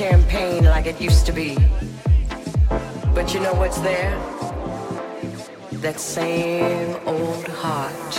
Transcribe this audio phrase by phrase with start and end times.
[0.00, 1.58] champagne like it used to be.
[3.14, 4.18] But you know what's there?
[5.72, 8.12] That same old heart,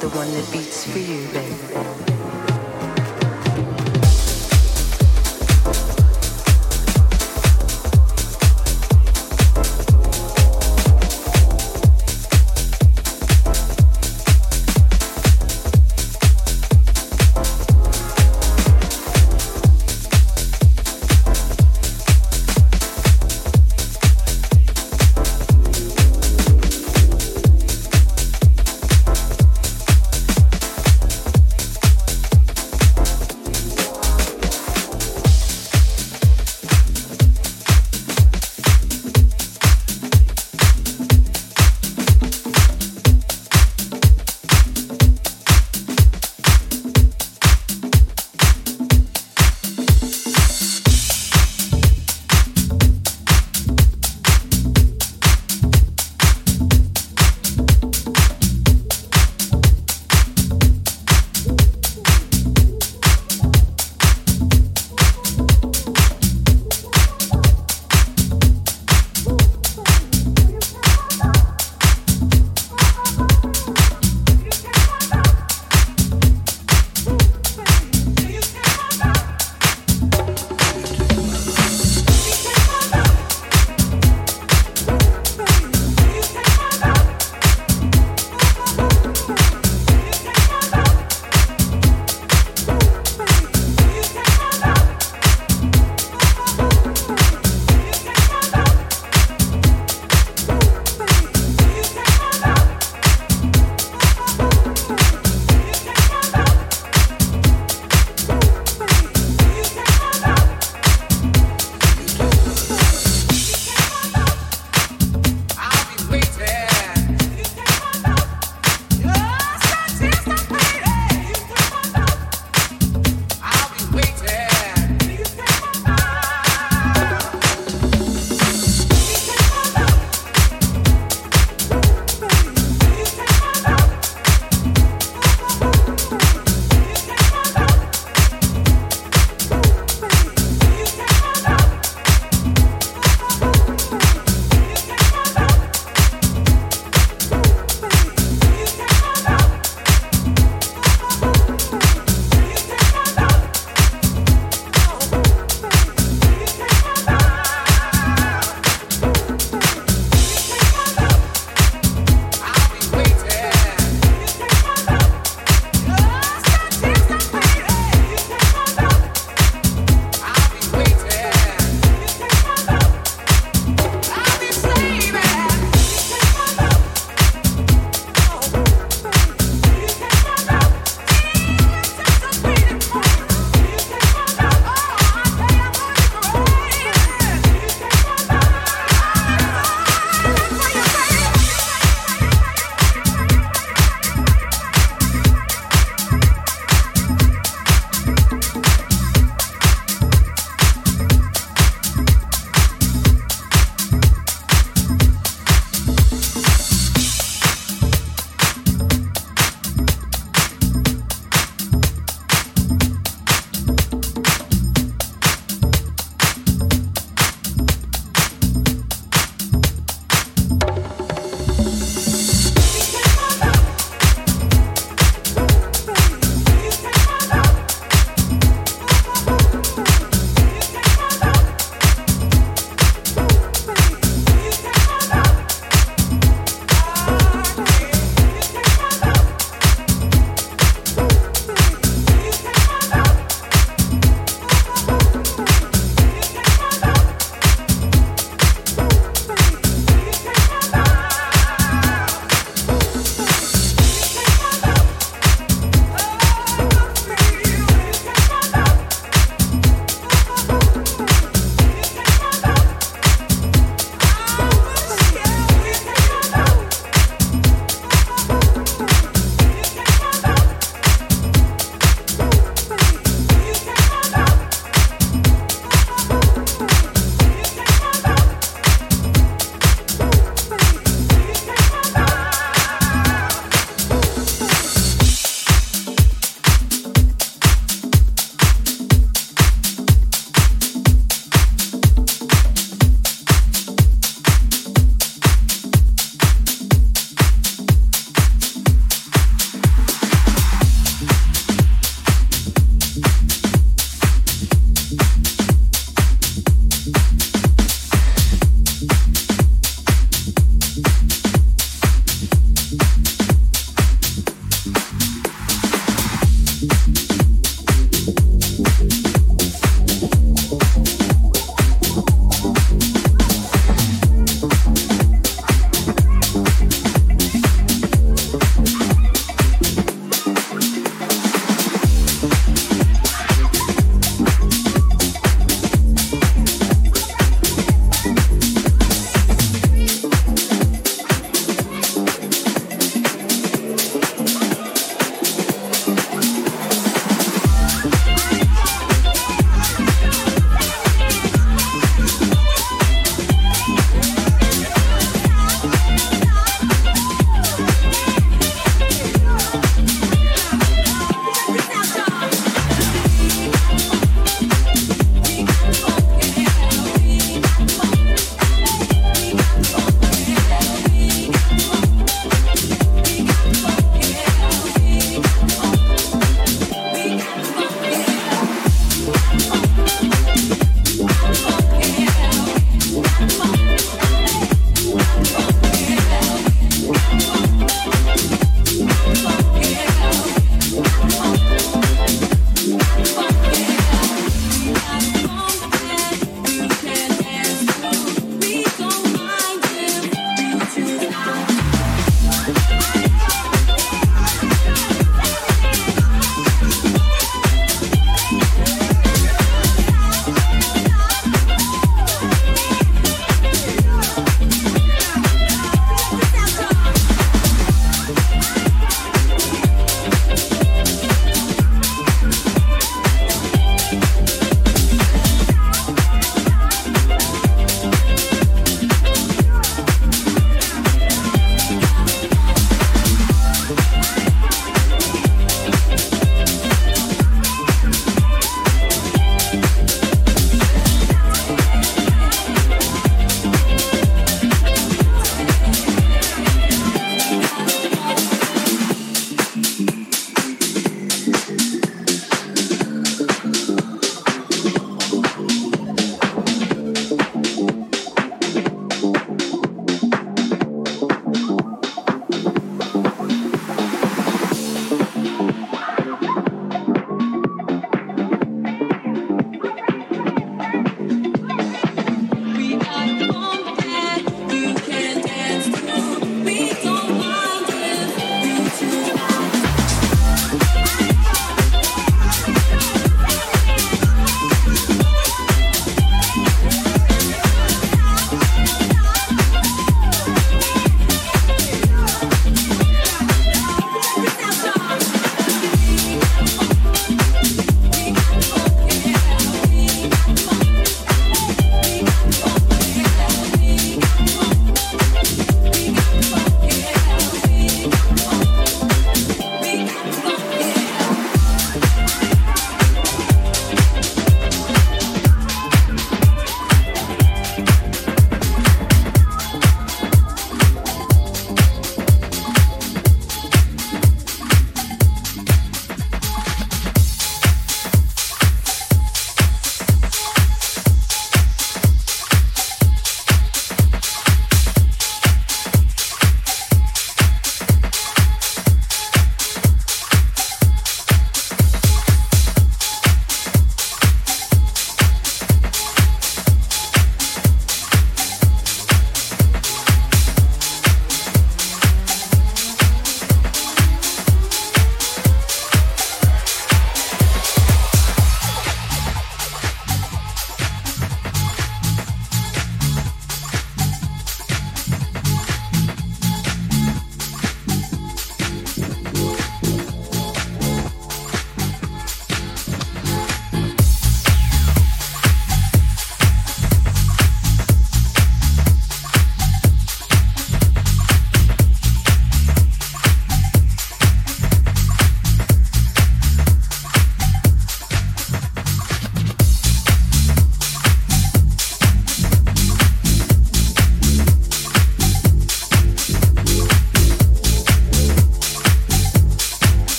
[0.00, 2.13] the one that beats for you, baby.